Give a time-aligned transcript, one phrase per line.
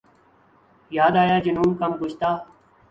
[0.91, 2.29] یاد آیا جنون گم گشتہ